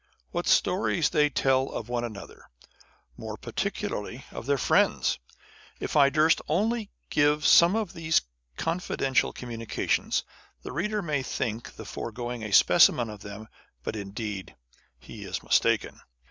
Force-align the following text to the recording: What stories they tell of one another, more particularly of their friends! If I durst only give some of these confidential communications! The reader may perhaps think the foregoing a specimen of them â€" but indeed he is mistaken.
What 0.31 0.47
stories 0.47 1.11
they 1.11 1.29
tell 1.29 1.69
of 1.71 1.87
one 1.87 2.03
another, 2.03 2.49
more 3.17 3.37
particularly 3.37 4.25
of 4.31 4.47
their 4.47 4.57
friends! 4.57 5.19
If 5.79 5.95
I 5.95 6.09
durst 6.09 6.41
only 6.47 6.89
give 7.11 7.45
some 7.45 7.75
of 7.75 7.93
these 7.93 8.21
confidential 8.57 9.31
communications! 9.31 10.23
The 10.63 10.71
reader 10.71 11.03
may 11.03 11.19
perhaps 11.21 11.37
think 11.37 11.75
the 11.75 11.85
foregoing 11.85 12.41
a 12.43 12.51
specimen 12.51 13.11
of 13.11 13.19
them 13.21 13.43
â€" 13.43 13.47
but 13.83 13.95
indeed 13.95 14.55
he 14.97 15.23
is 15.23 15.43
mistaken. 15.43 15.99